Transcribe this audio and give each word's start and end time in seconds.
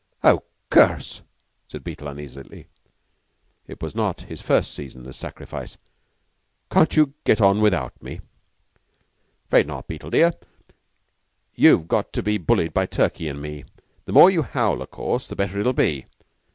"Oh, 0.23 0.41
curse!" 0.71 1.21
said 1.67 1.83
Beetle 1.83 2.07
uneasily. 2.07 2.65
It 3.67 3.83
was 3.83 3.93
not 3.93 4.21
his 4.23 4.41
first 4.41 4.73
season 4.73 5.01
as 5.01 5.07
a 5.09 5.13
sacrifice. 5.13 5.77
"Can't 6.71 6.95
you 6.95 7.13
get 7.23 7.39
on 7.39 7.61
without 7.61 8.01
me?" 8.01 8.21
"'Fraid 9.47 9.67
not, 9.67 9.87
Beetle, 9.87 10.09
dear. 10.09 10.33
You've 11.53 11.87
got 11.87 12.13
to 12.13 12.23
be 12.23 12.39
bullied 12.39 12.73
by 12.73 12.87
Turkey 12.87 13.29
an' 13.29 13.39
me. 13.39 13.63
The 14.05 14.11
more 14.11 14.31
you 14.31 14.41
howl, 14.41 14.81
o' 14.81 14.87
course, 14.87 15.27
the 15.27 15.35
better 15.35 15.59
it'll 15.59 15.71
be. 15.71 16.07